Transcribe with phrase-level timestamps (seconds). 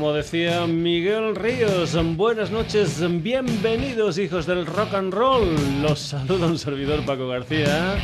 [0.00, 5.54] Como decía Miguel Ríos, buenas noches, bienvenidos hijos del rock and roll.
[5.82, 7.98] Los saluda un servidor Paco García.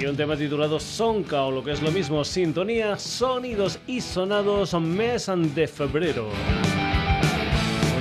[0.00, 4.74] y un tema titulado Sonca o lo que es lo mismo, Sintonía, Sonidos y Sonados
[4.80, 6.28] mes de febrero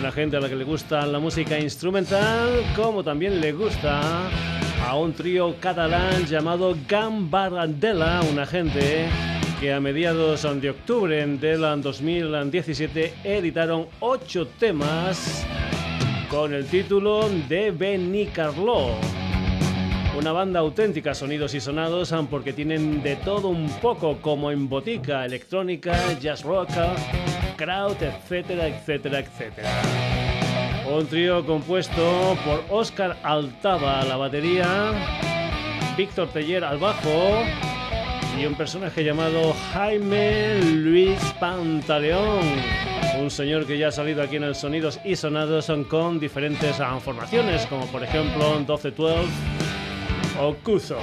[0.04, 4.28] una gente a la que le gusta la música instrumental, como también le gusta
[4.86, 9.06] a un trío catalán llamado Gambardella, una gente
[9.62, 15.45] que a mediados de octubre del 2017 editaron ocho temas
[16.30, 18.90] con el título de Benicarló.
[20.20, 25.23] Una banda auténtica, sonidos y sonados, porque tienen de todo un poco, como en botica,
[25.26, 26.72] electrónica, jazz rock,
[27.56, 29.70] crowd, etcétera, etcétera, etcétera.
[30.92, 34.92] Un trío compuesto por Oscar Altava a la batería,
[35.98, 37.44] Víctor Teller al bajo
[38.40, 42.42] y un personaje llamado Jaime Luis Pantaleón.
[43.20, 47.66] Un señor que ya ha salido aquí en el Sonidos y Sonados con diferentes formaciones,
[47.67, 49.26] como por ejemplo 12-12
[50.42, 50.98] o Cuzo.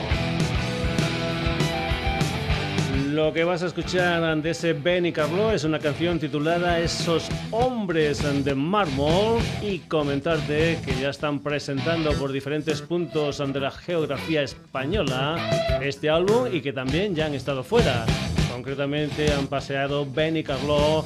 [3.10, 8.22] Lo que vas a escuchar de ese Benny Carlo es una canción titulada Esos hombres
[8.44, 15.36] de mármol y comentarte que ya están presentando por diferentes puntos de la geografía española
[15.82, 18.06] este álbum y que también ya han estado fuera.
[18.52, 21.04] Concretamente han paseado Benny Carlo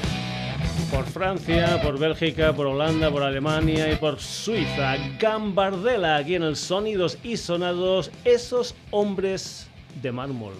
[0.90, 4.96] por Francia, por Bélgica, por Holanda, por Alemania y por Suiza.
[5.18, 9.70] Gambardella aquí en el Sonidos y Sonados, esos hombres
[10.02, 10.52] de mármol.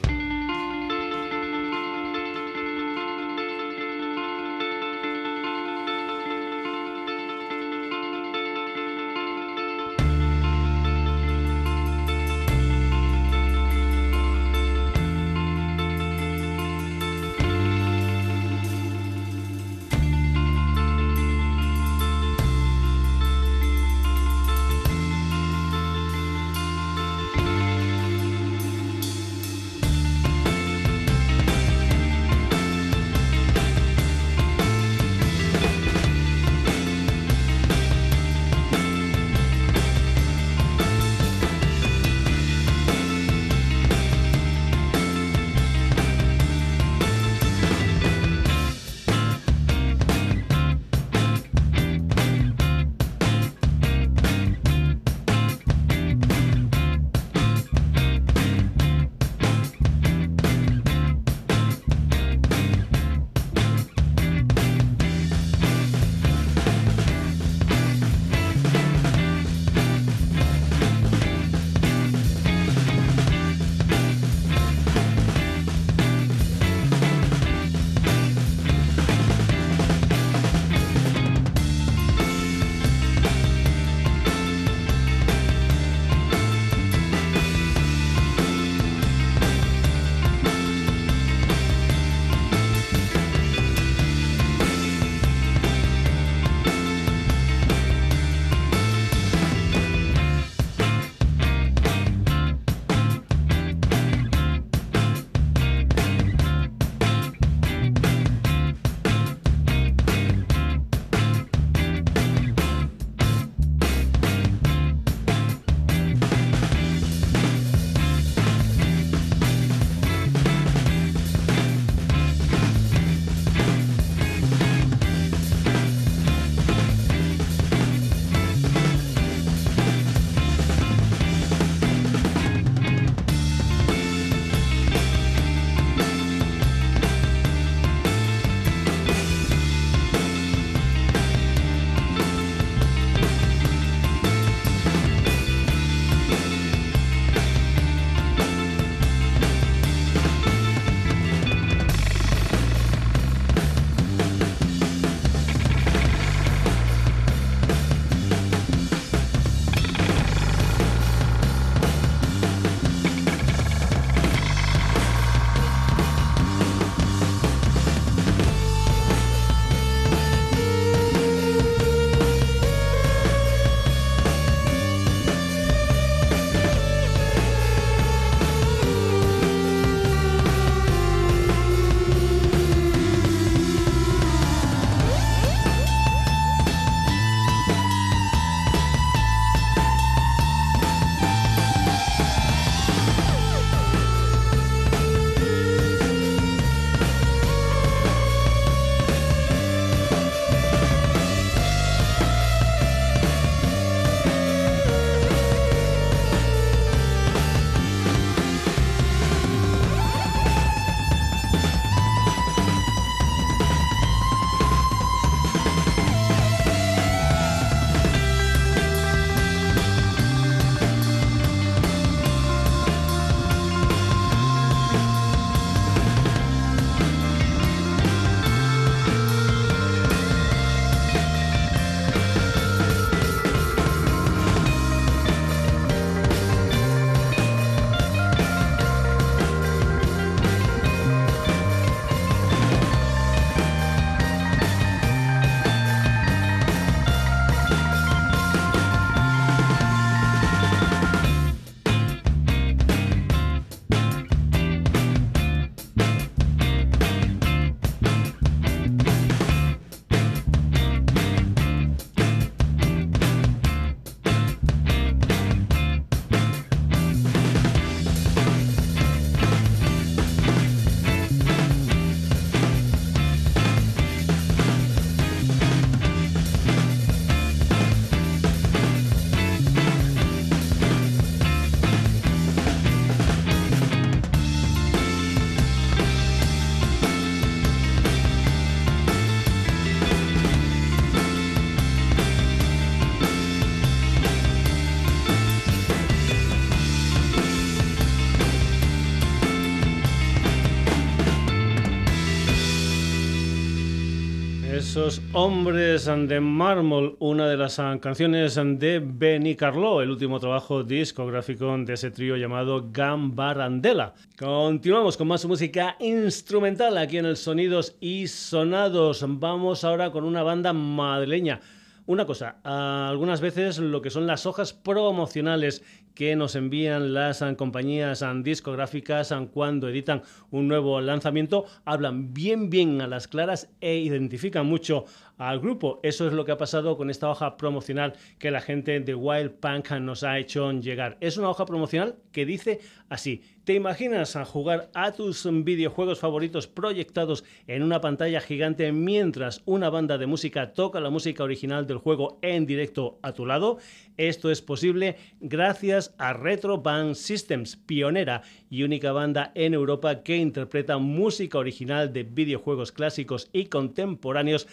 [304.95, 311.77] Esos hombres de mármol, una de las canciones de Benny Carlo, el último trabajo discográfico
[311.79, 314.15] de ese trío llamado Gambarandela.
[314.39, 319.25] Continuamos con más música instrumental aquí en el Sonidos y Sonados.
[319.27, 321.59] Vamos ahora con una banda madrileña.
[322.07, 325.83] Una cosa, algunas veces lo que son las hojas promocionales
[326.15, 333.07] que nos envían las compañías discográficas cuando editan un nuevo lanzamiento, hablan bien bien a
[333.07, 335.05] las claras e identifican mucho
[335.39, 336.01] al grupo.
[336.03, 339.53] Eso es lo que ha pasado con esta hoja promocional que la gente de Wild
[339.53, 341.17] Punk nos ha hecho llegar.
[341.21, 346.67] Es una hoja promocional que dice así, ¿te imaginas a jugar a tus videojuegos favoritos
[346.67, 351.99] proyectados en una pantalla gigante mientras una banda de música toca la música original del
[351.99, 353.79] juego en directo a tu lado?
[354.17, 360.37] Esto es posible gracias a Retro Band Systems, pionera y única banda en Europa que
[360.37, 364.67] interpreta música original de videojuegos clásicos y contemporáneos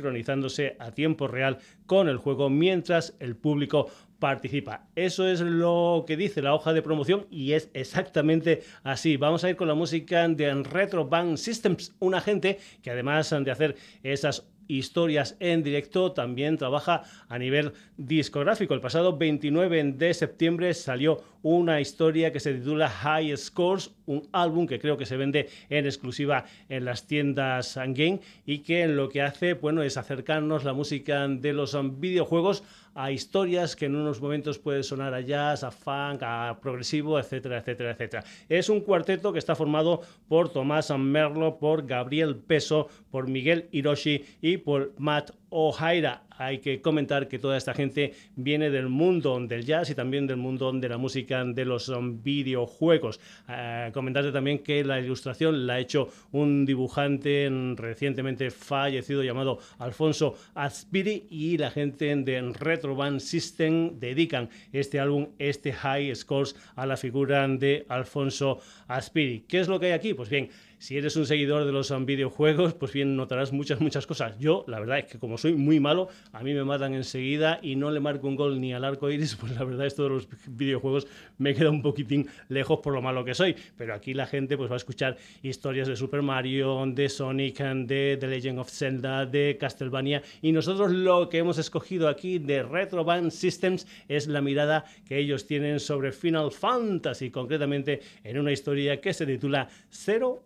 [0.00, 4.86] sincronizándose a tiempo real con el juego mientras el público participa.
[4.96, 9.16] Eso es lo que dice la hoja de promoción y es exactamente así.
[9.18, 13.50] Vamos a ir con la música de Retro Band Systems, una gente que además de
[13.50, 18.72] hacer esas historias en directo, también trabaja a nivel discográfico.
[18.72, 24.66] El pasado 29 de septiembre salió una historia que se titula High Scores, un álbum
[24.66, 29.22] que creo que se vende en exclusiva en las tiendas Game y que lo que
[29.22, 32.64] hace bueno, es acercarnos la música de los videojuegos
[32.94, 37.58] a historias que en unos momentos puede sonar a jazz, a funk, a progresivo, etcétera,
[37.58, 38.24] etcétera, etcétera.
[38.48, 44.24] Es un cuarteto que está formado por Tomás Merlo, por Gabriel Peso, por Miguel Hiroshi
[44.42, 46.22] y por Matt O'Hara.
[46.38, 50.38] Hay que comentar que toda esta gente viene del mundo del jazz y también del
[50.38, 53.20] mundo de la música de los um, videojuegos.
[53.46, 60.34] Eh, comentarte también que la ilustración la ha hecho un dibujante recientemente fallecido llamado Alfonso
[60.54, 66.86] Aspiri y la gente de Retro Band System dedican este álbum, este High Scores, a
[66.86, 69.44] la figura de Alfonso Aspiri.
[69.46, 70.14] ¿Qué es lo que hay aquí?
[70.14, 70.48] Pues bien,
[70.80, 74.38] si eres un seguidor de los videojuegos, pues bien notarás muchas, muchas cosas.
[74.38, 77.76] Yo, la verdad es que como soy muy malo, a mí me matan enseguida y
[77.76, 80.26] no le marco un gol ni al arco iris, pues la verdad esto de los
[80.48, 81.06] videojuegos
[81.36, 83.54] me queda un poquitín lejos por lo malo que soy.
[83.76, 88.16] Pero aquí la gente pues va a escuchar historias de Super Mario, de Sonic, de
[88.18, 93.04] The Legend of Zelda, de Castlevania y nosotros lo que hemos escogido aquí de Retro
[93.04, 98.98] Band Systems es la mirada que ellos tienen sobre Final Fantasy, concretamente en una historia
[98.98, 100.42] que se titula Zero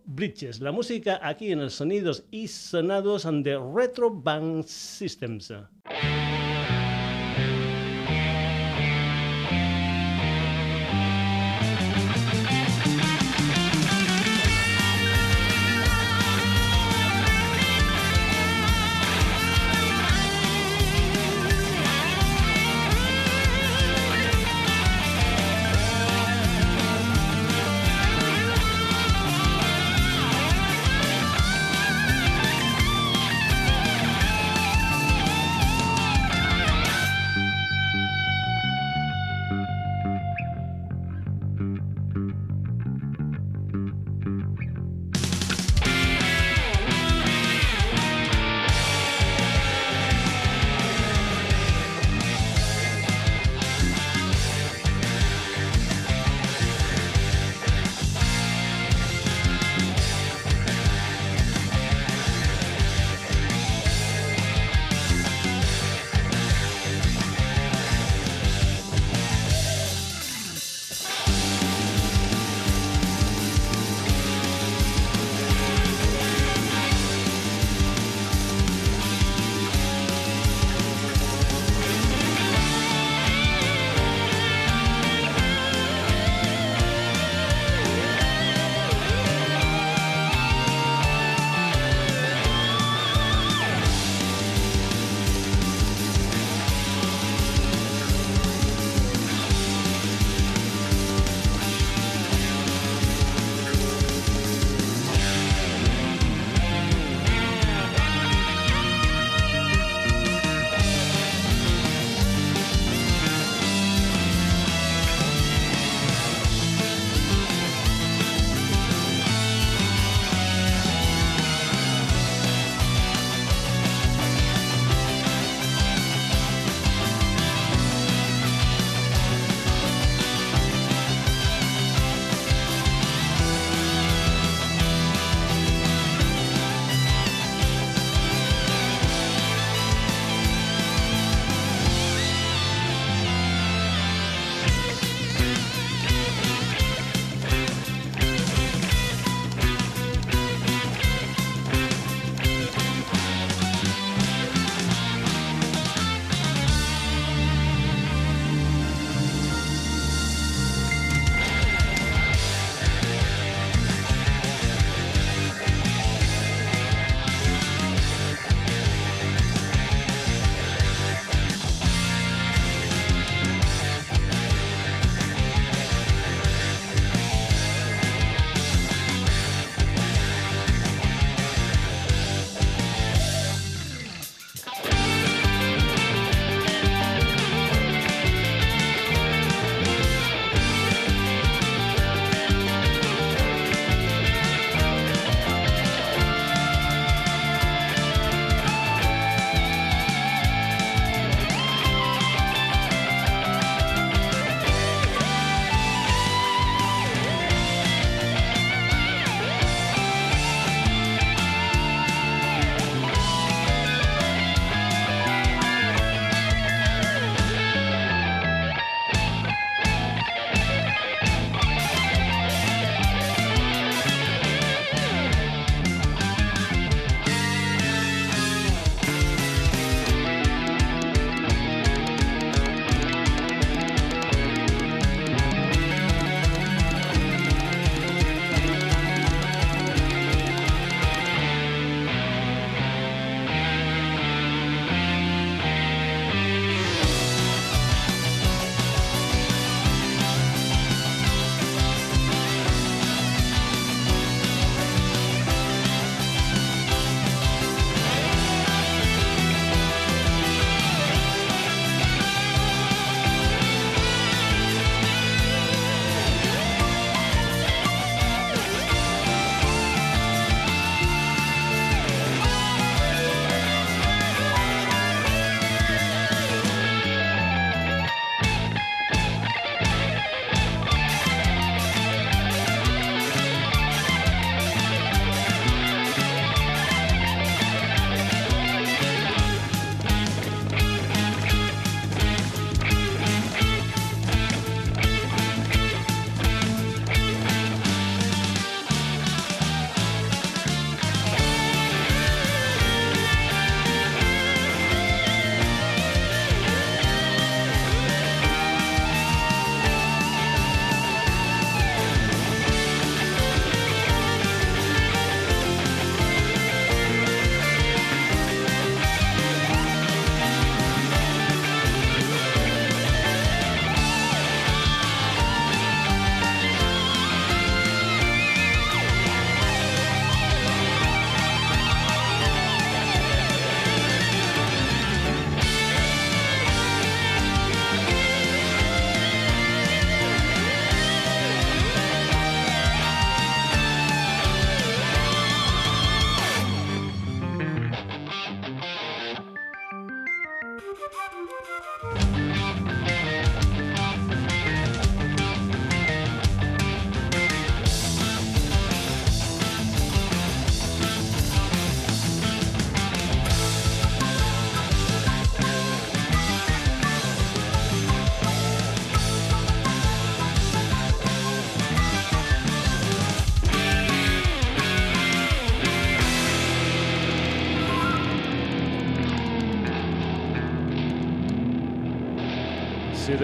[0.61, 5.53] la música aquí en el Sonidos y Sonados de Retro Band Systems.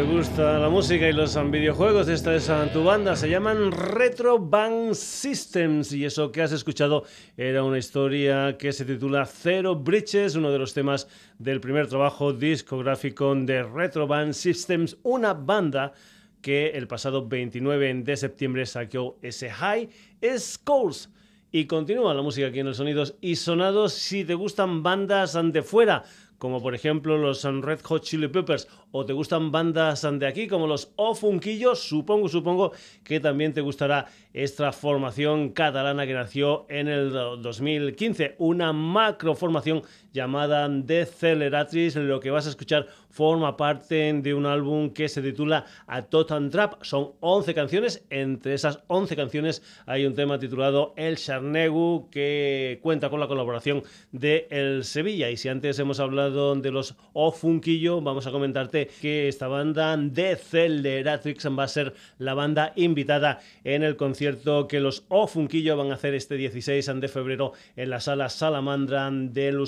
[0.01, 3.15] Te gusta la música y los videojuegos, esta es tu banda.
[3.17, 5.93] Se llaman Retro Band Systems.
[5.93, 7.05] Y eso que has escuchado
[7.37, 11.07] era una historia que se titula Zero Bridges, uno de los temas
[11.39, 15.93] del primer trabajo discográfico de Retro Band Systems, una banda
[16.41, 19.91] que el pasado 29 de septiembre sacó ese High
[20.39, 21.11] Scores.
[21.53, 23.93] Y continúa la música aquí en los sonidos y sonados.
[23.93, 26.05] Si te gustan bandas de fuera,
[26.41, 30.67] como por ejemplo los Red Hot Chili Peppers, o te gustan bandas de aquí como
[30.67, 32.73] los Ofunquillos, supongo, supongo
[33.05, 39.83] que también te gustará esta formación catalana que nació en el 2015, una macro formación
[40.13, 41.97] llamada Deceleratriz.
[41.97, 46.49] Lo que vas a escuchar forma parte de un álbum que se titula A Total
[46.49, 46.85] Trap.
[46.85, 53.11] Son 11 canciones, entre esas 11 canciones hay un tema titulado El Charnegu que cuenta
[53.11, 55.31] con la colaboración de El Sevilla.
[55.31, 61.47] Y si antes hemos hablado de los Ofunquillo, vamos a comentarte que esta banda Deceleratrix
[61.59, 65.95] va a ser la banda invitada en el concierto cierto que los Ofunquillo van a
[65.95, 69.59] hacer este 16 de febrero en la sala Salamandra del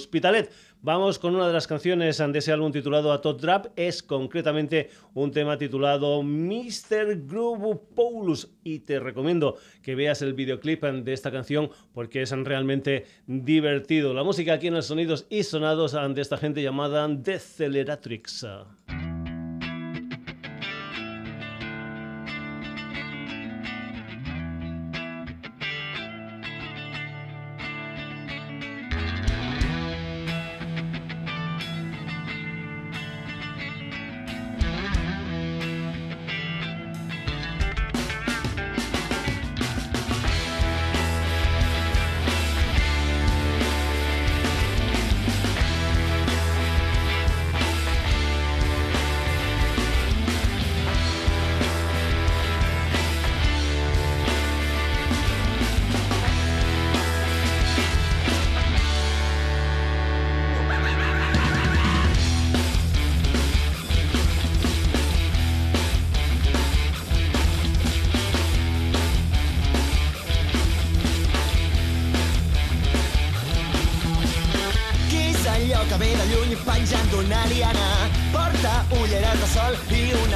[0.84, 3.66] Vamos con una de las canciones de ese álbum titulado A Tot Drap.
[3.76, 7.24] Es concretamente un tema titulado Mr.
[7.24, 8.50] Groove Paulus.
[8.64, 14.12] Y te recomiendo que veas el videoclip de esta canción porque es realmente divertido.
[14.12, 18.44] La música aquí en los sonidos y sonados de esta gente llamada Deceleratrix.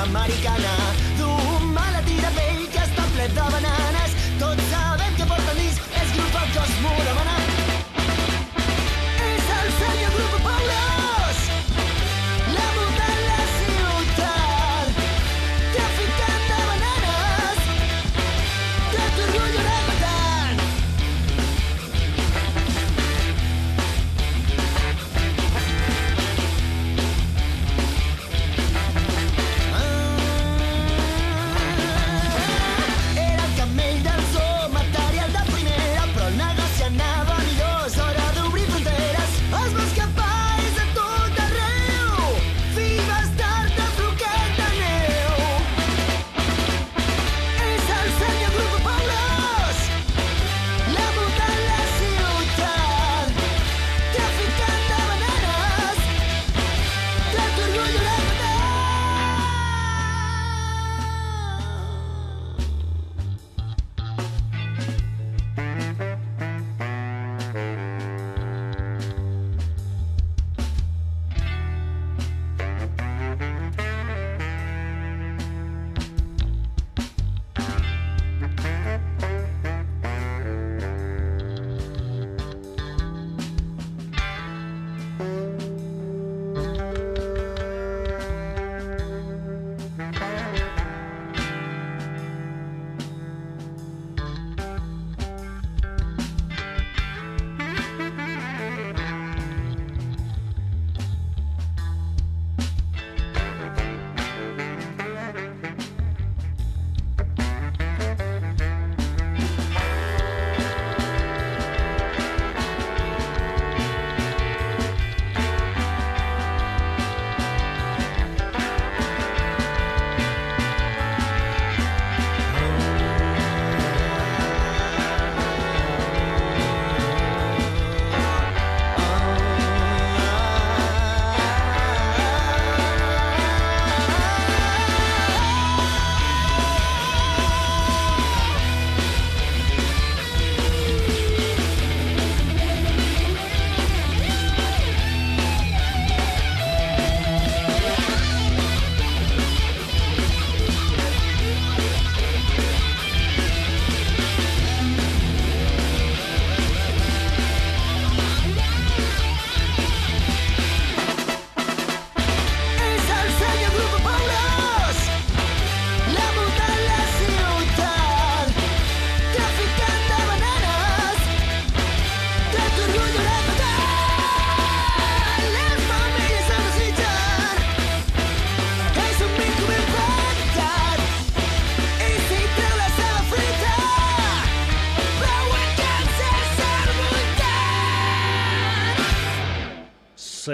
[0.06, 0.85] americana.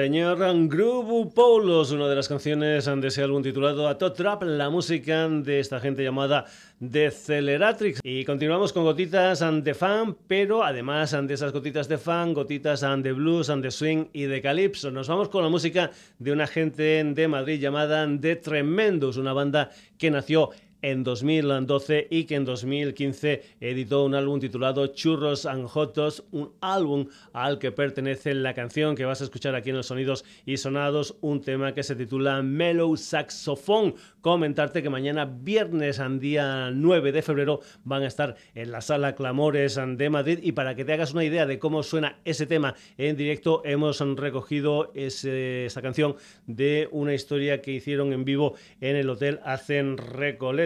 [0.03, 4.69] Señor Groove Polos, una de las canciones de ese álbum titulado A Tot Trap, la
[4.69, 6.45] música de esta gente llamada
[6.81, 8.01] Deceleratrix.
[8.03, 13.13] Y continuamos con gotitas de fan, pero además de esas gotitas de fan, gotitas de
[13.13, 14.91] blues, de swing y de calypso.
[14.91, 19.71] Nos vamos con la música de una gente de Madrid llamada The Tremendous, una banda
[19.99, 20.51] que nació
[20.83, 27.59] 2012 y que en 2015 editó un álbum titulado Churros and Jotos, un álbum al
[27.59, 31.41] que pertenece la canción que vas a escuchar aquí en los Sonidos y Sonados, un
[31.41, 33.95] tema que se titula Mellow Saxophone.
[34.21, 39.81] Comentarte que mañana, viernes, día 9 de febrero, van a estar en la sala Clamores
[39.87, 43.17] de Madrid y para que te hagas una idea de cómo suena ese tema en
[43.17, 46.17] directo, hemos recogido esa canción
[46.47, 49.97] de una historia que hicieron en vivo en el Hotel Hacen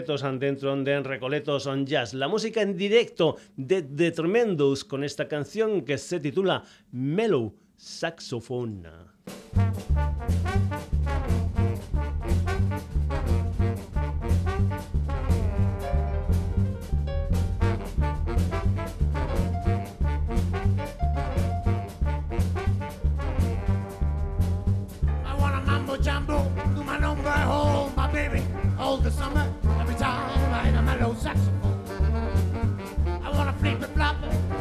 [0.06, 2.14] Recoleto dentro de Recoletos on Jazz.
[2.14, 8.86] La música en directo de The Tremendous con esta canción que se titula Mellow Saxophone.
[26.02, 28.42] jumbo, do my number, hold my baby,
[28.76, 29.65] hold the summer.
[31.26, 33.20] Saxophone.
[33.24, 34.16] I wanna flip it, flop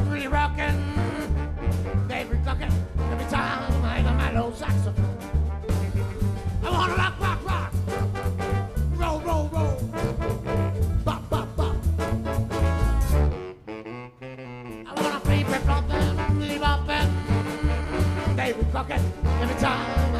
[0.08, 0.76] really rockin',
[2.08, 2.72] baby cluckin'.
[3.12, 5.16] Every time I hit my low saxophone.
[6.64, 7.72] I wanna rock, rock, rock,
[9.00, 9.76] roll, roll, roll,
[11.04, 11.76] bop, bop, bop.
[14.88, 15.84] I wanna flip it, flop
[16.40, 17.08] really boppin',
[18.34, 19.02] baby cluckin'.
[19.40, 20.15] Every time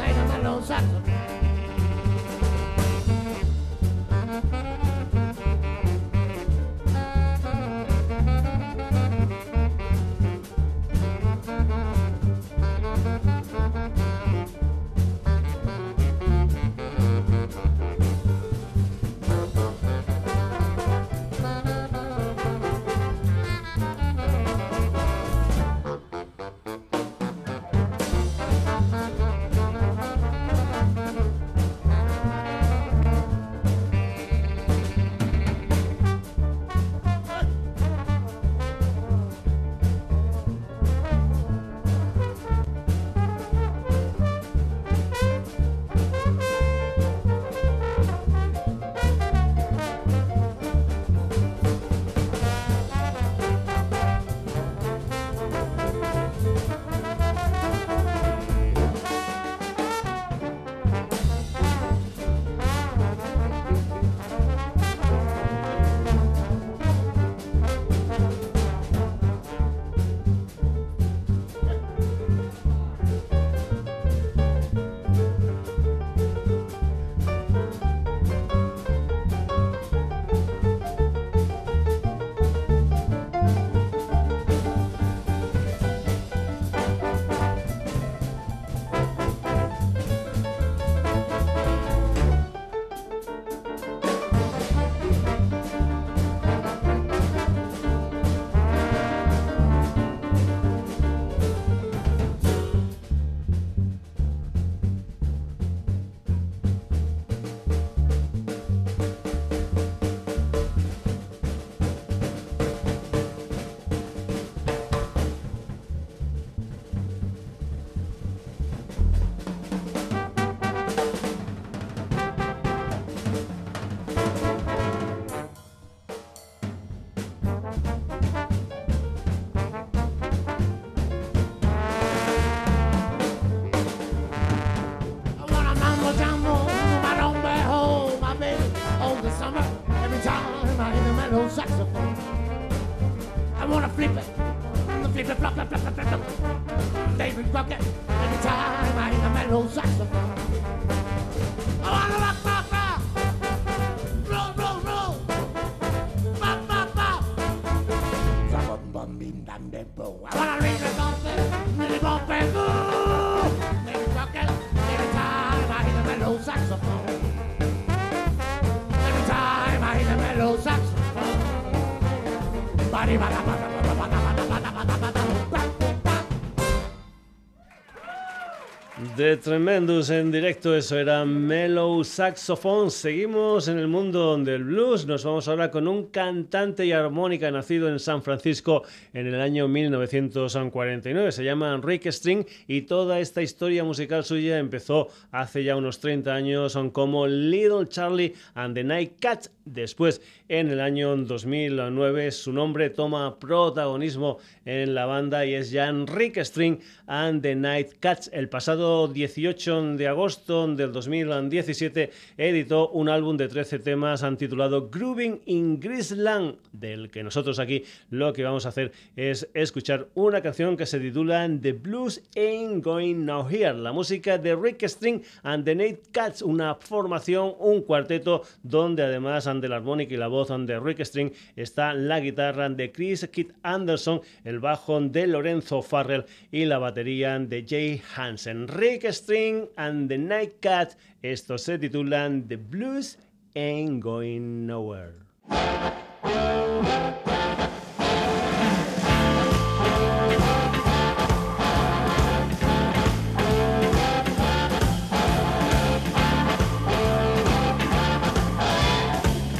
[179.17, 182.91] The Tremendous en directo, eso era Mellow Saxophone.
[182.91, 185.07] Seguimos en el mundo del blues.
[185.07, 189.67] Nos vamos ahora con un cantante y armónica nacido en San Francisco en el año
[189.67, 191.31] 1949.
[191.31, 196.31] Se llama Rick String y toda esta historia musical suya empezó hace ya unos 30
[196.31, 199.49] años como Little Charlie and the Night Cats.
[199.65, 205.91] Después, en el año 2009, su nombre toma protagonismo en la banda y es ya
[205.91, 208.29] Rick String and the Night Cats.
[208.31, 215.41] El pasado 18 de agosto del 2017 editó un álbum de 13 temas titulado Grooving
[215.45, 220.77] in Grisland, del que nosotros aquí lo que vamos a hacer es escuchar una canción
[220.77, 225.65] que se titula The Blues Ain't Going Now Here, la música de Rick String and
[225.65, 230.47] the Nate Cats, una formación, un cuarteto donde además de la armónica y la voz
[230.49, 236.25] de Rick String está la guitarra de Chris Kit Anderson, el bajo de Lorenzo Farrell
[236.51, 238.67] y la batería de Jay Hansen.
[238.67, 240.95] Rick String and the Night Cat.
[241.23, 243.17] Estos se titulan The Blues
[243.55, 245.13] Ain't Going Nowhere.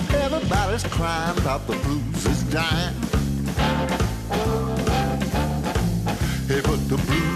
[0.10, 2.96] Everybody's crying about the blues is dying.
[6.48, 7.27] Hey, but the blues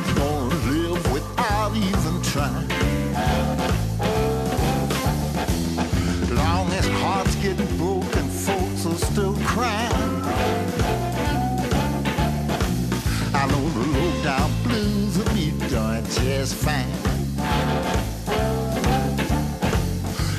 [16.42, 16.86] just fine.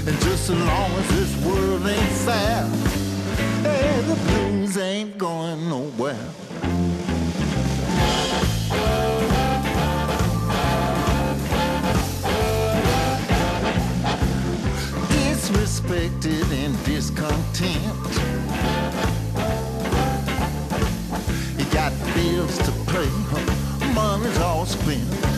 [0.05, 2.67] And just as long as this world ain't fair,
[3.62, 6.19] hey, the blues ain't going nowhere.
[15.15, 18.12] disrespected and discontent.
[21.59, 25.32] You got bills to pay, money's all spent.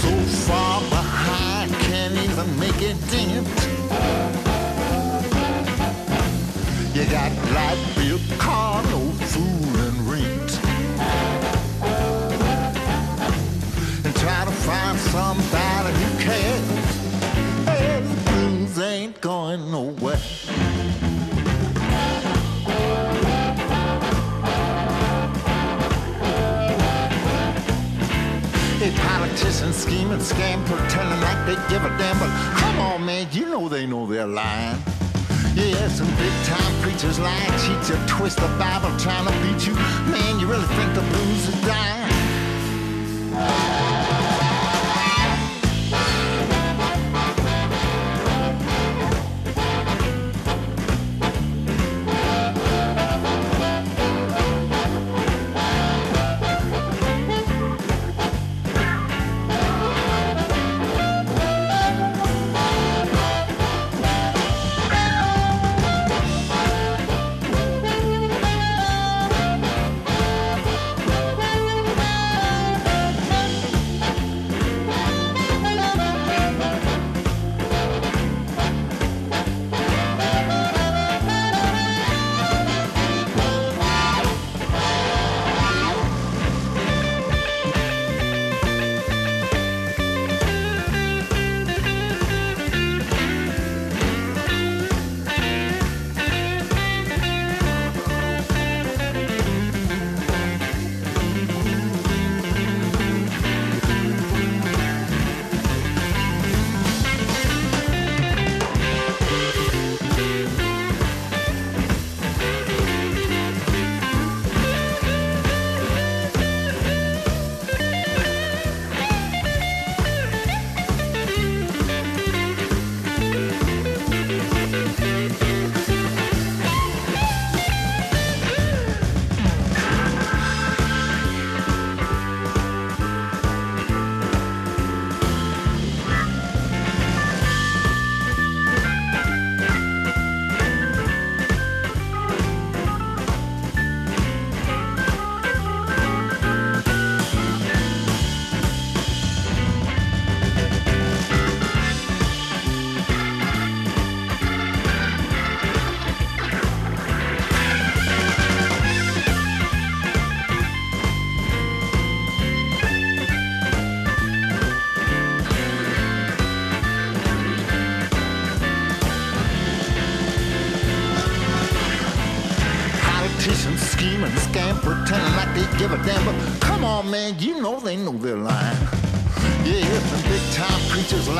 [0.00, 0.10] So
[0.46, 3.48] far behind, can't even make a dent.
[6.94, 8.79] You got light bill, car,
[29.80, 32.18] scheme and scam, pretending like they give a damn.
[32.18, 34.78] But come on, man, you know they know they're lying.
[35.54, 39.74] Yeah, some big time preachers lie, cheat you, twist the Bible trying to beat you.
[40.12, 42.09] Man, you really think the blues is dying?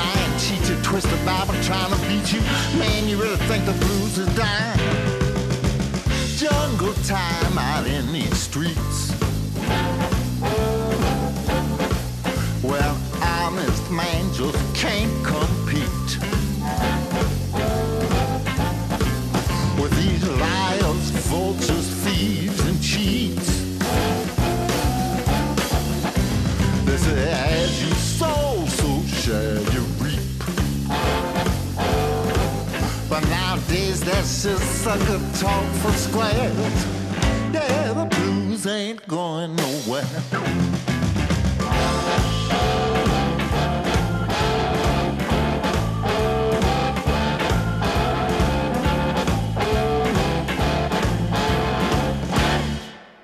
[0.01, 2.41] Lie cheat you, twist the Bible trying to beat you.
[2.79, 4.79] Man, you really think the blues is dying?
[6.37, 7.50] Jungle time
[34.21, 36.87] just sucker talk for squares.
[37.53, 40.05] The blues ain't going nowhere.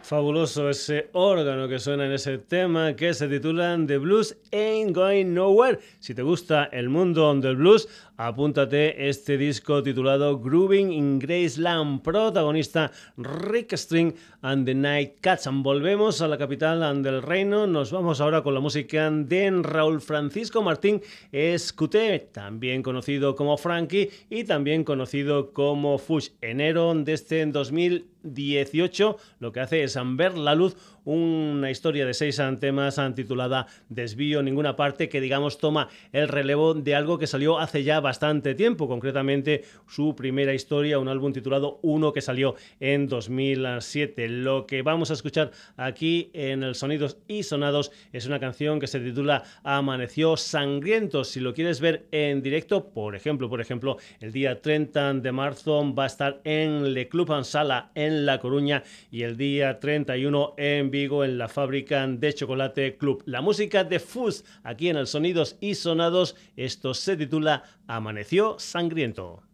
[0.06, 5.34] Fabuloso ese órgano que suena en ese tema que se titula The Blues Ain't Going
[5.34, 5.80] Nowhere.
[5.98, 12.90] Si te gusta el mundo del blues, apúntate este disco titulado Grooving in Graceland, protagonista
[13.16, 15.48] Rick String and the Night Cats.
[15.52, 20.62] Volvemos a la capital del reino, nos vamos ahora con la música de Raúl Francisco
[20.62, 21.02] Martín
[21.32, 26.30] Escuté, también conocido como Frankie y también conocido como Fush.
[26.40, 32.40] Enero de este 2018 lo que hace es ver la luz una historia de seis
[32.60, 37.84] temas titulada Desvío ninguna parte, que digamos toma el relevo de algo que salió hace
[37.84, 44.28] ya bastante tiempo, concretamente su primera historia, un álbum titulado Uno que salió en 2007.
[44.28, 48.88] Lo que vamos a escuchar aquí en el Sonidos y Sonados es una canción que
[48.88, 51.22] se titula Amaneció Sangriento.
[51.24, 55.94] Si lo quieres ver en directo, por ejemplo, por ejemplo, el día 30 de marzo
[55.94, 60.90] va a estar en Le Club Sala en La Coruña y el día 31 en
[61.04, 63.22] en la fábrica de chocolate Club.
[63.26, 66.36] La música de Fuzz aquí en el Sonidos y Sonados.
[66.56, 69.45] Esto se titula Amaneció Sangriento.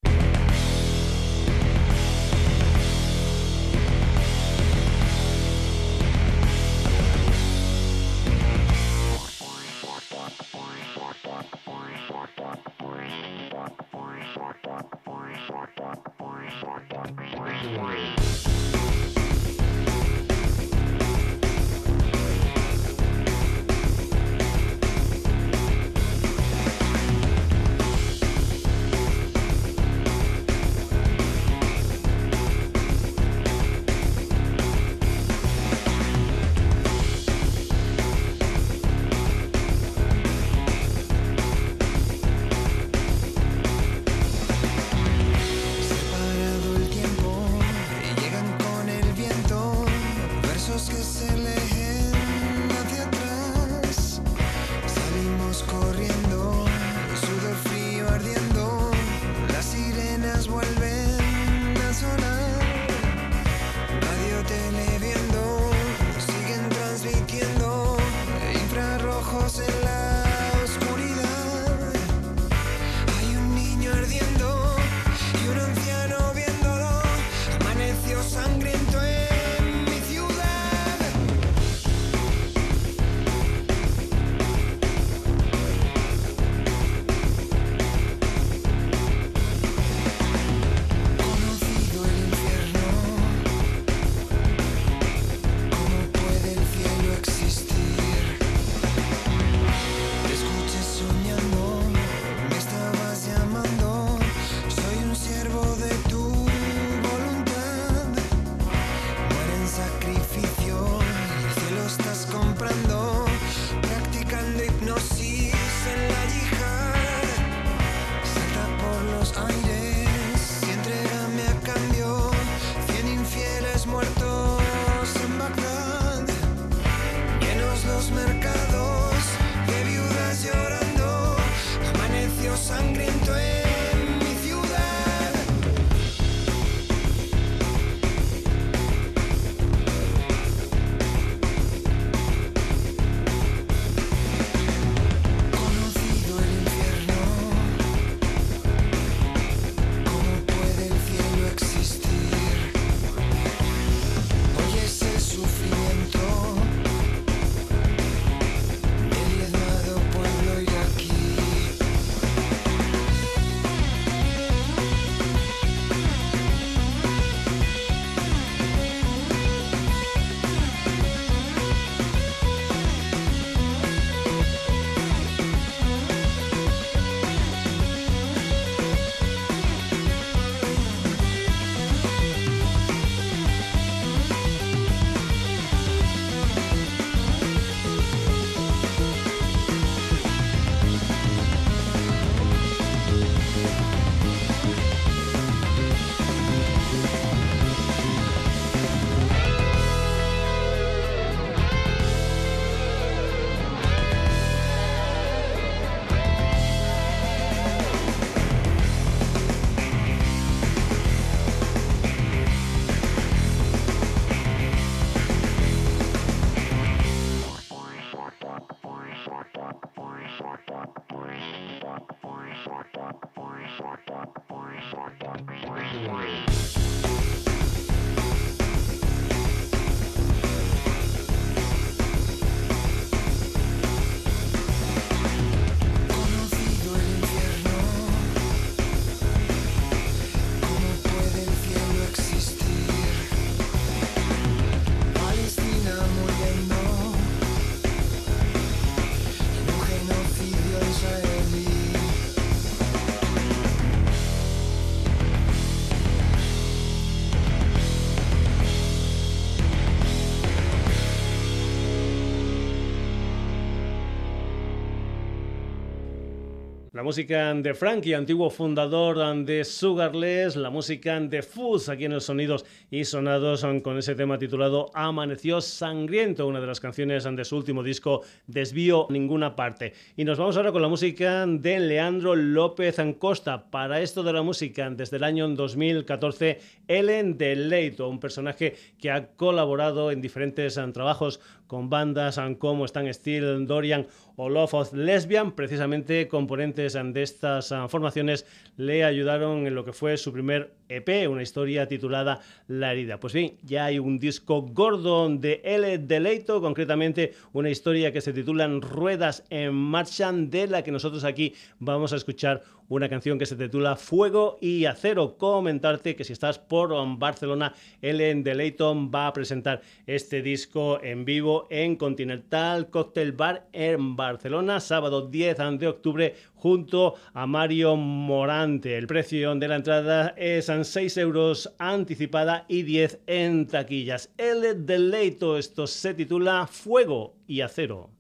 [267.03, 272.27] La música de Frankie, antiguo fundador de Sugarless, la música de Fuzz aquí en los
[272.27, 277.57] Sonidos y Sonados con ese tema titulado Amaneció Sangriento, una de las canciones de su
[277.57, 279.95] último disco Desvío Ninguna Parte.
[280.17, 283.69] Y nos vamos ahora con la música de Leandro López Ancosta.
[283.69, 289.27] Para esto de la música, desde el año 2014, Ellen Leito, un personaje que ha
[289.35, 291.41] colaborado en diferentes trabajos
[291.73, 294.07] con bandas como Stan Steel, Dorian
[294.37, 298.45] o Love of Lesbian, precisamente componentes de estas ah, formaciones
[298.77, 303.18] le ayudaron en lo que fue su primer EP, una historia titulada La herida.
[303.18, 305.99] Pues bien, ya hay un disco gordo de L.
[305.99, 311.55] Deleito, concretamente una historia que se titula Ruedas en Marcha, de la que nosotros aquí
[311.78, 315.38] vamos a escuchar una canción que se titula Fuego y Acero.
[315.38, 321.66] Comentarte que si estás por Barcelona, Ellen Delayton va a presentar este disco en vivo
[321.70, 328.97] en Continental Cocktail Bar en Barcelona, sábado 10 de octubre, junto a Mario Morante.
[328.97, 334.31] El precio de la entrada es 6 euros anticipada y 10 en taquillas.
[334.39, 338.11] El deleito, esto se titula Fuego y Acero.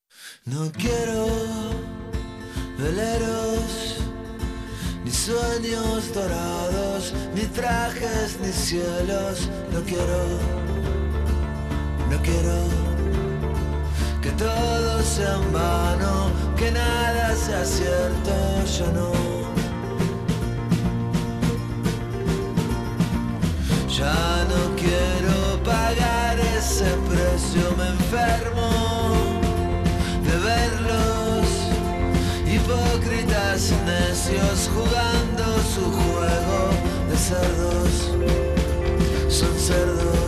[0.44, 1.26] No quiero
[2.78, 3.98] veleros,
[5.04, 9.48] ni sueños dorados, ni trajes, ni cielos.
[9.72, 10.20] No quiero,
[12.10, 13.11] no quiero
[14.22, 18.32] que todo sea en vano, que nada sea cierto,
[18.78, 19.12] yo no.
[23.98, 28.70] Ya no quiero pagar ese precio, me enfermo
[30.26, 31.48] de verlos,
[32.46, 35.44] hipócritas necios jugando
[35.74, 36.60] su juego
[37.10, 37.92] de cerdos,
[39.28, 40.21] son cerdos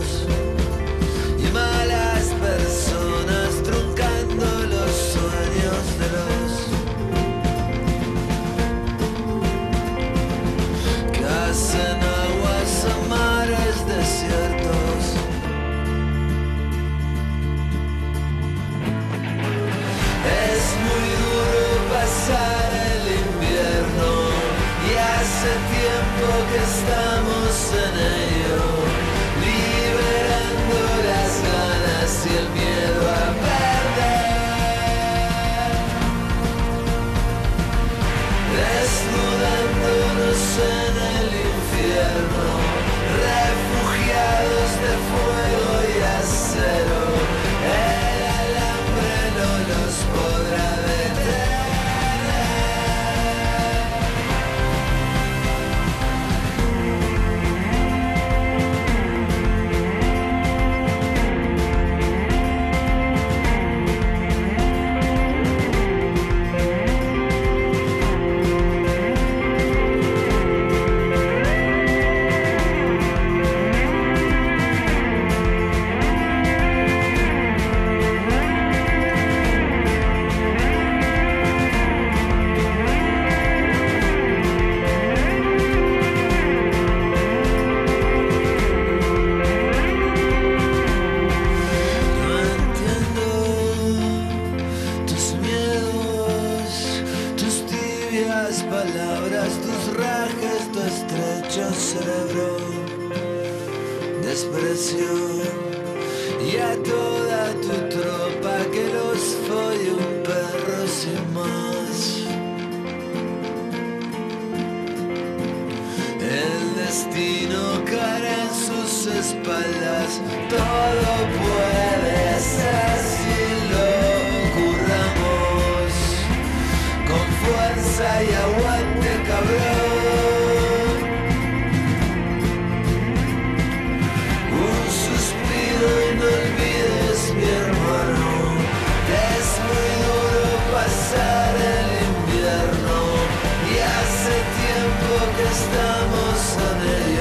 [145.95, 147.14] vamos a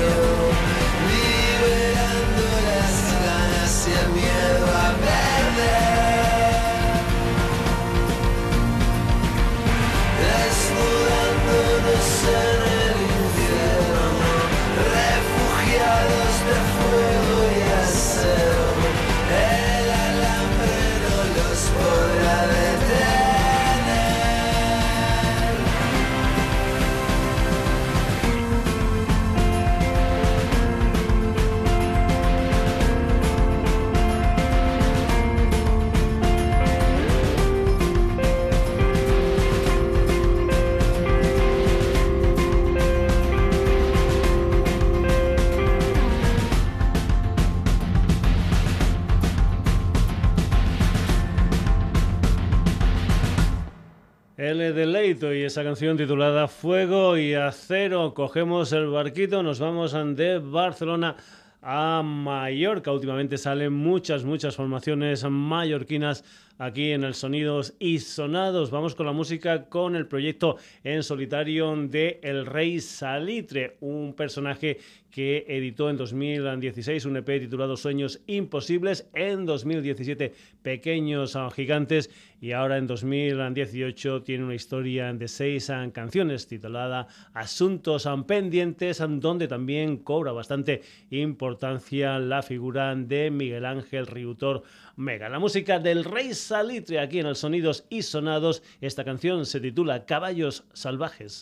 [55.07, 58.15] Y esa canción titulada Fuego y Acero.
[58.15, 61.15] Cogemos el barquito, nos vamos de Barcelona
[61.61, 62.91] a Mallorca.
[62.91, 66.25] Últimamente salen muchas, muchas formaciones mallorquinas
[66.57, 68.71] aquí en el Sonidos y Sonados.
[68.71, 74.79] Vamos con la música con el proyecto en solitario de El Rey Salitre, un personaje
[75.15, 82.11] que editó en 2016 un EP titulado Sueños Imposibles, en 2017 Pequeños Gigantes
[82.41, 89.99] y ahora en 2018 tiene una historia de seis canciones titulada Asuntos Pendientes, donde también
[89.99, 94.65] cobra bastante importancia la figura de Miguel Ángel Riutor
[94.97, 95.29] Mega.
[95.29, 98.65] La música del Rey Salitre aquí en el Sonidos y Sonados.
[98.81, 101.41] Esta canción se titula Caballos Salvajes.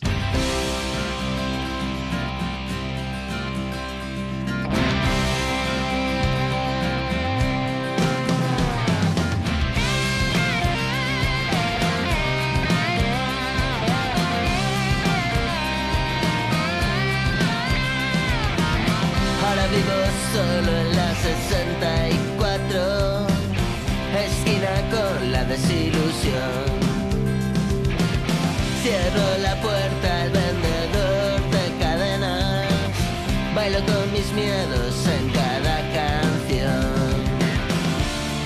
[33.55, 37.13] Bailo con mis miedos en cada canción.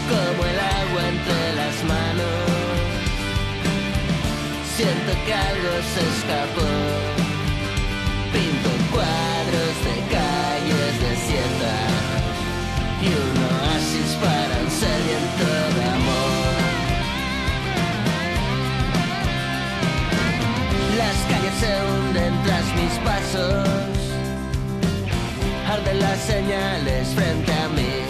[0.10, 2.48] Como el agua entre las manos.
[4.76, 6.72] Siento que algo se escapó.
[8.34, 11.88] Pinto cuadros de calles desiertas
[13.02, 16.58] y un oasis para un sediento de amor.
[20.98, 23.97] Las calles se hunden tras mis pasos
[25.86, 28.02] de las señales frente a mí.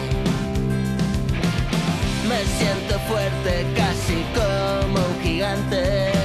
[2.27, 6.16] Me siento fuerte, casi como un gigante.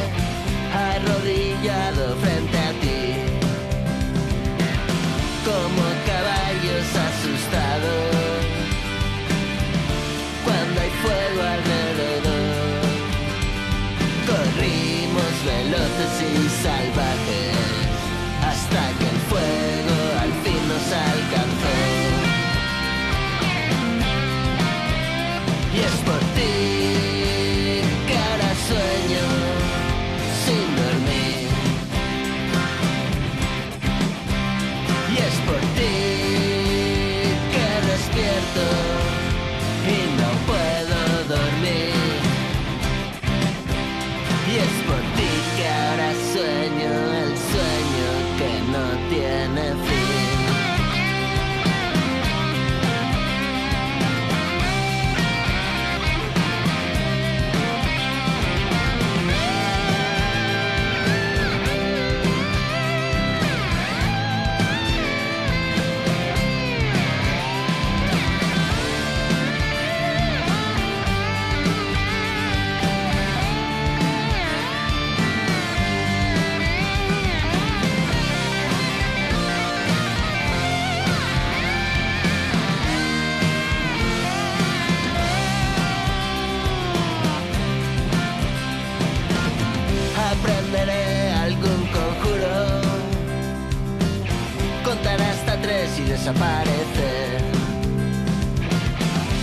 [96.23, 97.43] desaparecer.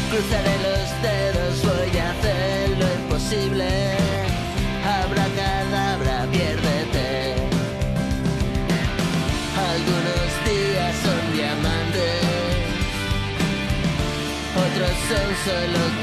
[0.09, 3.67] Cruzaré los dedos, voy a hacer lo imposible.
[4.85, 7.35] Habrá cadabra, piérdete.
[9.71, 12.21] Algunos días son diamantes,
[14.55, 15.98] otros son solo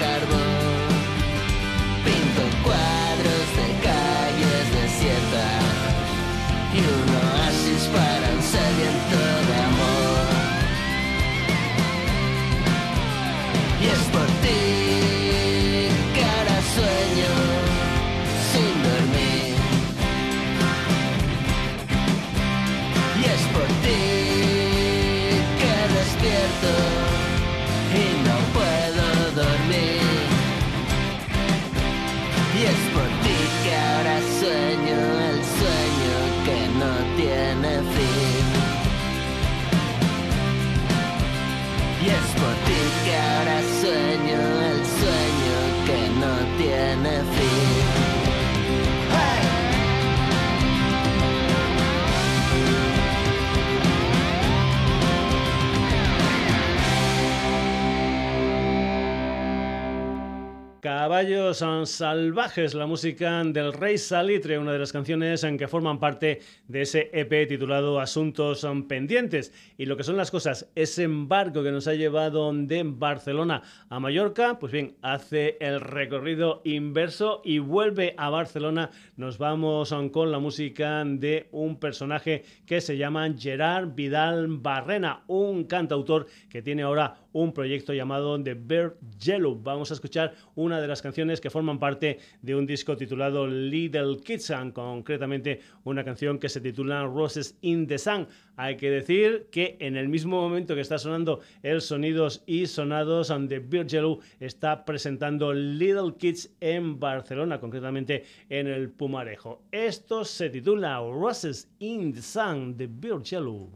[61.06, 66.40] Caballos Salvajes, la música del Rey Salitre, una de las canciones en que forman parte
[66.66, 69.52] de ese EP titulado Asuntos Pendientes.
[69.78, 74.00] Y lo que son las cosas, ese embarco que nos ha llevado de Barcelona a
[74.00, 78.90] Mallorca, pues bien, hace el recorrido inverso y vuelve a Barcelona.
[79.16, 85.66] Nos vamos con la música de un personaje que se llama Gerard Vidal Barrena, un
[85.66, 89.60] cantautor que tiene ahora un proyecto llamado The Bird Yellow.
[89.62, 94.16] Vamos a escuchar una de las canciones que forman parte de un disco titulado Little
[94.24, 98.26] Kitchen, concretamente una canción que se titula Roses in the Sun.
[98.56, 103.28] Hay que decir que en el mismo momento que está sonando el Sonidos y Sonados,
[103.28, 109.62] The Bird Yellow está presentando Little Kids en Barcelona, concretamente en el Pumarejo.
[109.72, 113.72] Esto se titula Roses in the Sun, The Bird Yellow.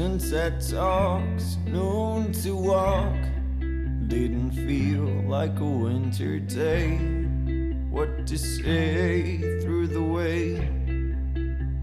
[0.00, 3.20] Sunset talks, noon to walk.
[4.08, 6.96] Didn't feel like a winter day.
[7.90, 10.56] What to say through the way,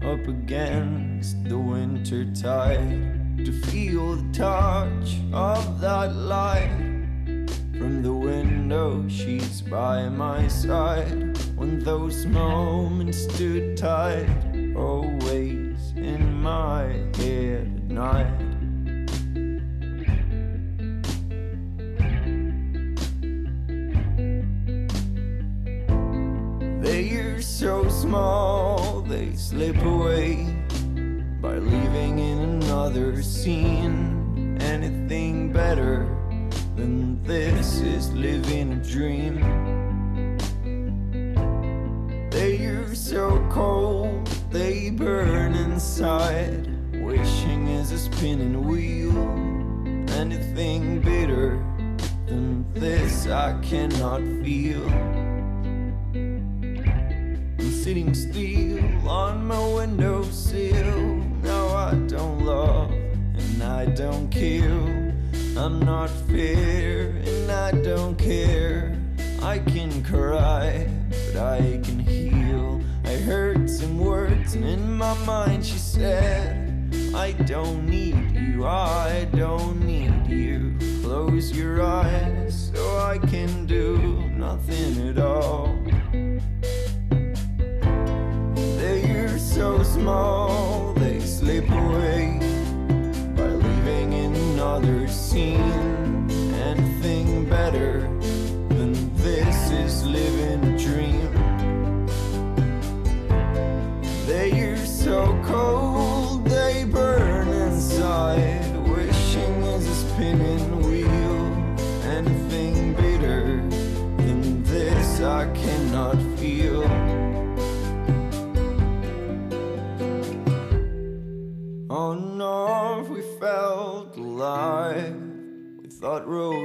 [0.02, 3.44] up against the winter tide.
[3.46, 6.74] To feel the touch of that light
[7.78, 11.38] from the window, she's by my side.
[11.54, 14.28] When those moments stood tight,
[14.74, 16.82] always in my
[17.14, 17.57] head
[17.98, 18.47] night.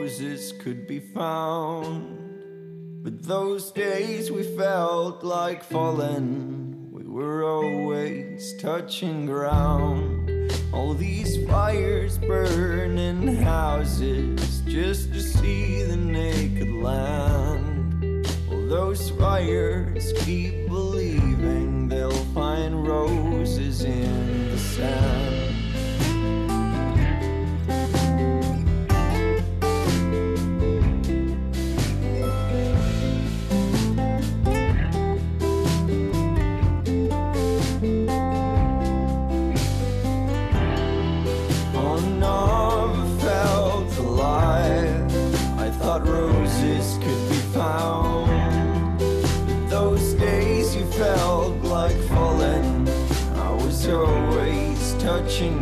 [0.04, 2.20] Roses could be found.
[3.04, 10.51] But those days we felt like falling we were always touching ground.
[10.74, 18.28] All these fires burning houses just to see the naked land.
[18.51, 25.12] All those fires keep believing they'll find roses in the sand.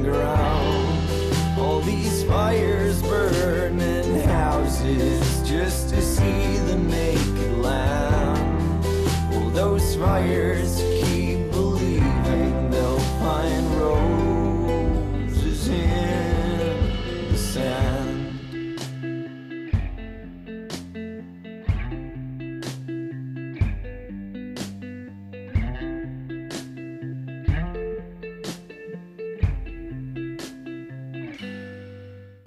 [0.03, 0.40] linger.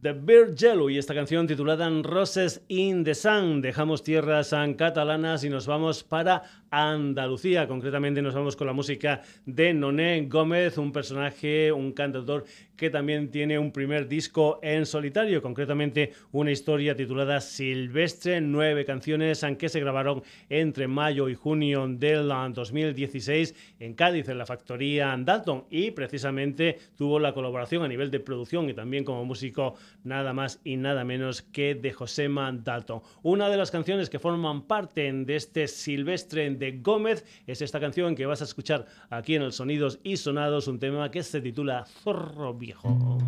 [0.04, 3.62] The Bird Jello y esta canción titulada Roses in the Sun.
[3.62, 7.66] Dejamos tierras catalanas y nos vamos para Andalucía.
[7.66, 12.44] Concretamente nos vamos con la música de Noné Gómez, un personaje, un cantautor
[12.76, 19.44] que también tiene un primer disco en solitario, concretamente una historia titulada Silvestre, nueve canciones
[19.58, 25.64] que se grabaron entre mayo y junio del 2016 en Cádiz, en la factoría Dalton,
[25.70, 30.60] y precisamente tuvo la colaboración a nivel de producción y también como músico nada más
[30.64, 33.02] y nada menos que de Josema Dalton.
[33.22, 38.14] Una de las canciones que forman parte de este Silvestre de Gómez es esta canción
[38.14, 41.84] que vas a escuchar aquí en el Sonidos y Sonados, un tema que se titula
[41.84, 43.18] Zorro Viejo.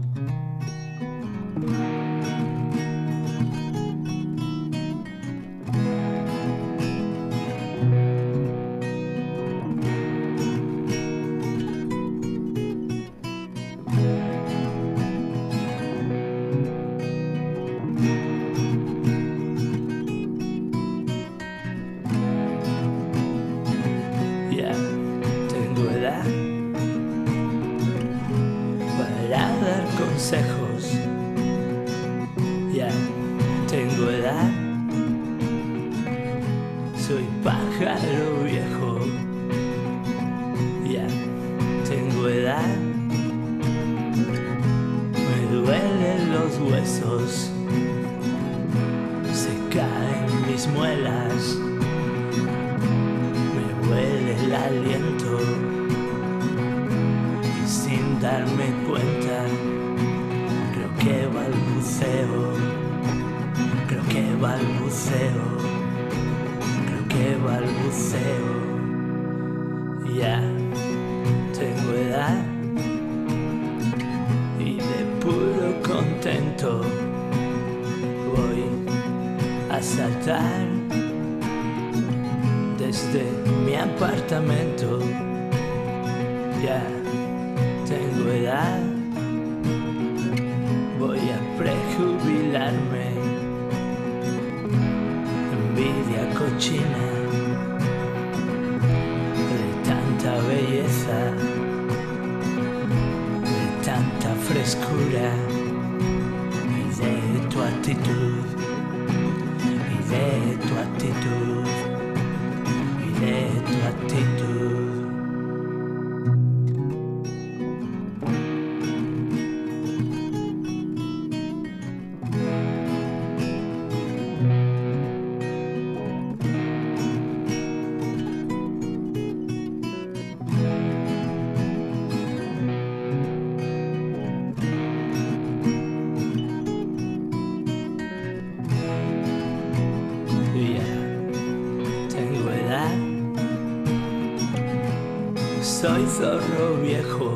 [146.17, 147.36] گذار روی خود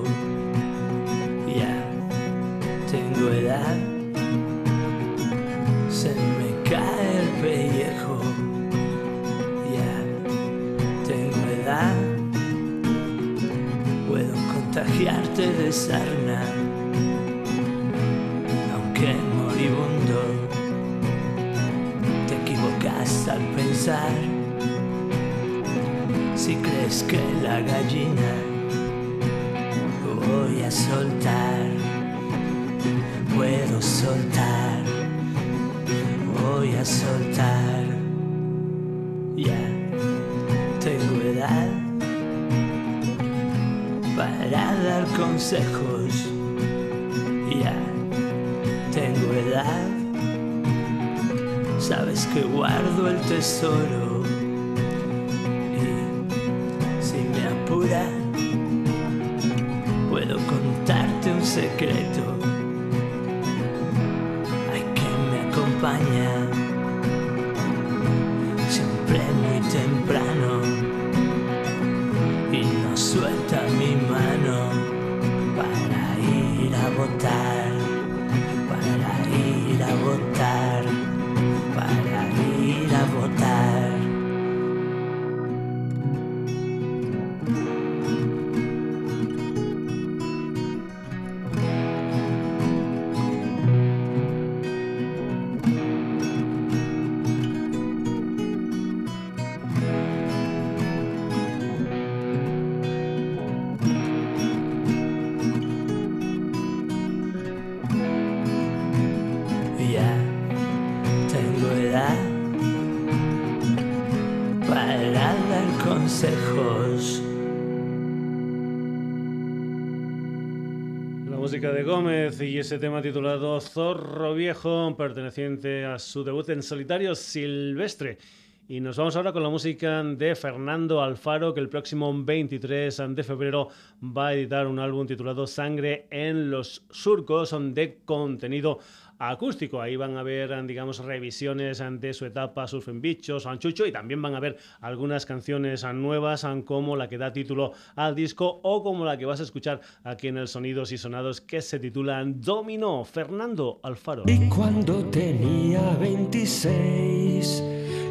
[121.30, 126.64] La música de Gómez y ese tema titulado Zorro Viejo, perteneciente a su debut en
[126.64, 128.18] solitario Silvestre.
[128.66, 133.22] Y nos vamos ahora con la música de Fernando Alfaro, que el próximo 23 de
[133.22, 133.68] febrero
[134.02, 138.80] va a editar un álbum titulado Sangre en los Surcos, de contenido
[139.21, 139.81] acústico.
[139.81, 144.21] Ahí van a ver, digamos, revisiones de su etapa Surf en Bichos, Anchucho, y también
[144.21, 149.05] van a ver algunas canciones nuevas, como la que da título al disco o como
[149.05, 153.05] la que vas a escuchar aquí en el Sonidos y Sonados, que se titula Domino,
[153.05, 154.25] Fernando Alfaro.
[154.27, 157.62] Y cuando tenía 26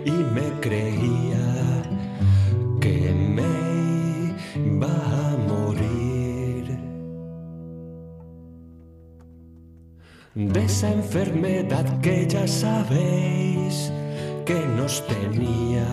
[0.05, 1.83] y me creía
[2.79, 5.08] que me iba
[10.35, 13.91] de esa enfermedad que ya sabéis
[14.45, 15.87] que nos tenía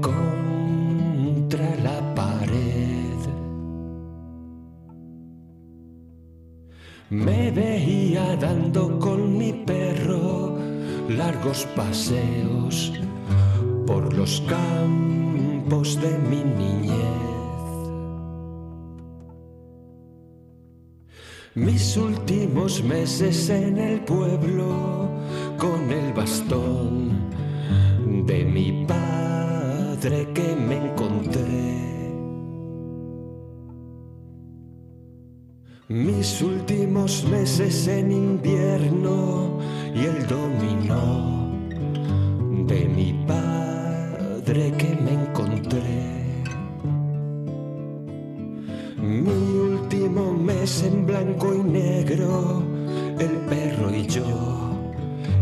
[0.00, 3.18] contra la pared.
[7.10, 10.58] Me veía dando con mi perro
[11.08, 12.92] largos paseos
[13.86, 17.27] por los campos de mi niñez.
[21.58, 25.10] Mis últimos meses en el pueblo
[25.58, 27.10] con el bastón
[28.26, 31.74] de mi padre que me encontré.
[35.88, 39.58] Mis últimos meses en invierno
[39.92, 41.50] y el dominó
[42.68, 46.17] de mi padre que me encontré.
[49.08, 52.62] Mi último mes en blanco y negro,
[53.18, 54.22] el perro y yo,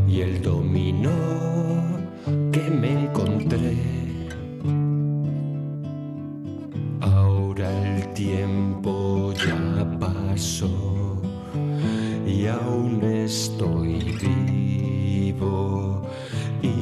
[0.07, 1.11] y el dominó
[2.53, 3.77] que me encontré.
[7.01, 11.21] Ahora el tiempo ya pasó
[12.25, 16.03] y aún estoy vivo
[16.63, 16.76] y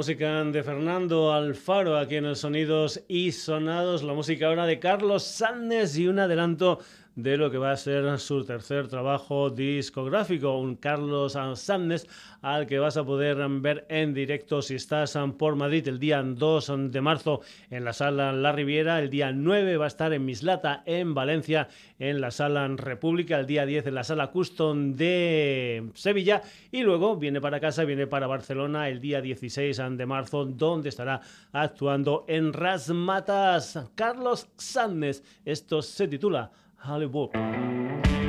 [0.00, 5.24] música de Fernando Alfaro aquí en el Sonidos y Sonados, la música ahora de Carlos
[5.24, 6.78] Sánchez y un adelanto
[7.16, 12.06] de lo que va a ser su tercer trabajo discográfico, un Carlos Sannes
[12.42, 16.72] al que vas a poder ver en directo si estás por Madrid el día 2
[16.90, 17.40] de marzo
[17.70, 21.68] en la sala La Riviera, el día 9 va a estar en Mislata en Valencia
[21.98, 26.42] en la sala República, el día 10 en la sala Custom de Sevilla.
[26.70, 31.20] Y luego viene para casa, viene para Barcelona el día 16 de marzo donde estará
[31.52, 33.90] actuando en Rasmatas.
[33.94, 35.22] Carlos Sannes.
[35.44, 36.50] Esto se titula
[36.82, 38.19] Hallelujah.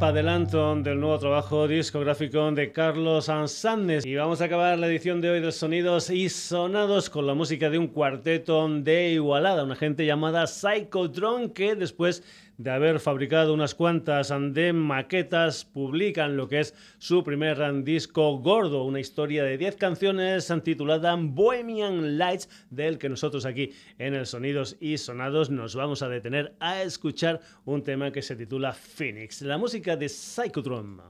[0.00, 4.04] Adelanto del nuevo trabajo discográfico de Carlos Ansanes.
[4.04, 7.70] Y vamos a acabar la edición de hoy de Sonidos y Sonados con la música
[7.70, 12.22] de un cuarteto de Igualada, una gente llamada Psychotron que después
[12.58, 18.84] de haber fabricado unas cuantas de maquetas, publican lo que es su primer disco gordo,
[18.84, 24.76] una historia de 10 canciones titulada Bohemian Lights, del que nosotros aquí en el Sonidos
[24.80, 29.58] y Sonados nos vamos a detener a escuchar un tema que se titula Phoenix, la
[29.58, 31.00] música de Psychotron.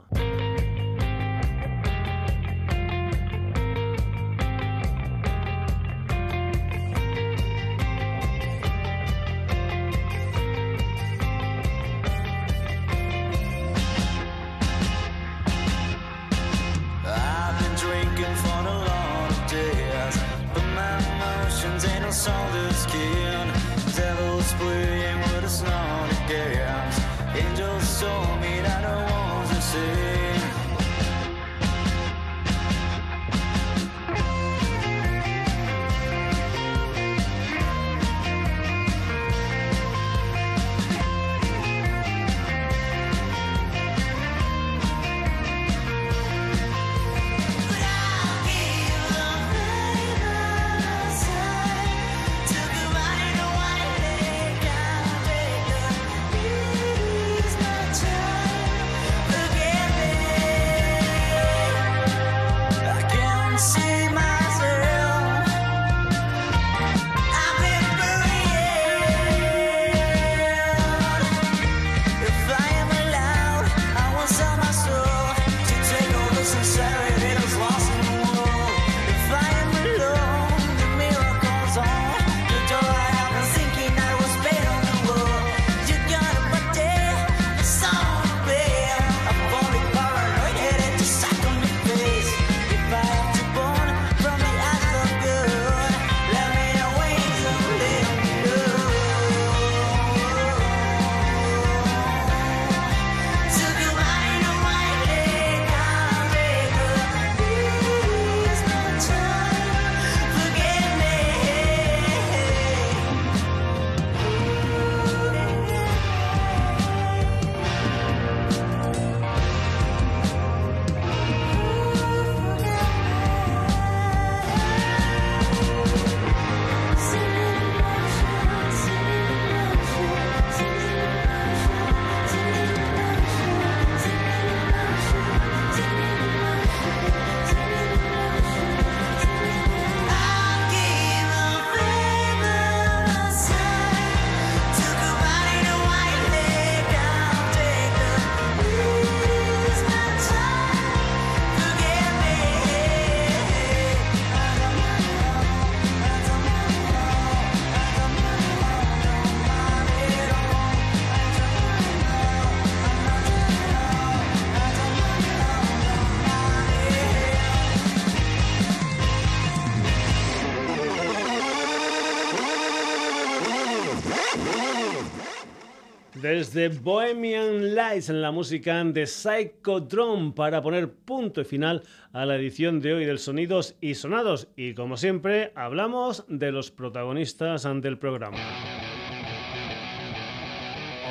[176.37, 181.81] Desde Bohemian Lights en la música de Psychodrome para poner punto y final
[182.13, 184.47] a la edición de hoy del Sonidos y Sonados.
[184.55, 188.37] Y como siempre, hablamos de los protagonistas del programa.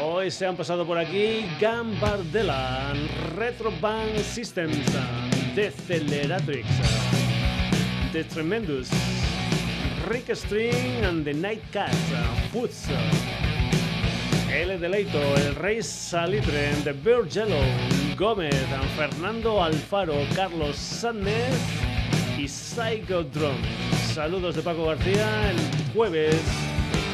[0.01, 2.93] Hoy se han pasado por aquí Gambardella,
[3.35, 4.79] Retro Band Systems,
[5.57, 6.69] Deceleratrix,
[8.13, 8.91] The Tremendous,
[10.09, 11.97] Rick String and the Night Cats,
[12.53, 12.87] Foods.
[14.57, 17.61] El Deleito, El Rey Salitre, The Bird Yellow,
[18.17, 18.55] Gómez,
[18.97, 21.61] Fernando Alfaro, Carlos Sánchez
[22.39, 23.59] y Psychodrome.
[24.15, 25.51] Saludos de Paco García.
[25.51, 25.59] El
[25.93, 26.41] jueves